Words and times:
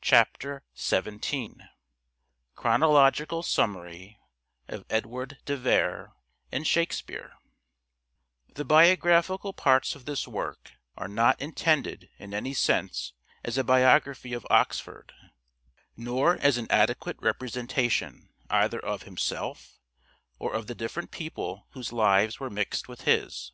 CHAPTER 0.00 0.64
XVII 0.76 1.58
CHRONOLOGICAL 2.56 3.44
SUMMARY 3.44 4.18
OF 4.66 4.84
EDWARD 4.90 5.38
DE 5.44 5.56
VERB 5.56 6.10
AND" 6.50 6.66
SHAKESPEARE" 6.66 7.34
THE 8.56 8.64
biographical 8.64 9.52
parts 9.52 9.94
of 9.94 10.04
this 10.06 10.26
work 10.26 10.72
are 10.96 11.06
not 11.06 11.40
intended 11.40 12.10
in 12.18 12.34
any 12.34 12.52
sense 12.54 13.12
as 13.44 13.56
a 13.56 13.62
biography 13.62 14.32
of 14.32 14.44
Oxford, 14.50 15.12
nor 15.96 16.36
as 16.38 16.56
an 16.56 16.66
adequate 16.68 17.18
representation 17.22 18.30
either 18.50 18.80
of 18.84 19.04
himself 19.04 19.78
or 20.40 20.52
of 20.54 20.66
the 20.66 20.74
different 20.74 21.12
people 21.12 21.68
whose 21.70 21.92
lives 21.92 22.40
were 22.40 22.50
mixed 22.50 22.88
with 22.88 23.02
his. 23.02 23.52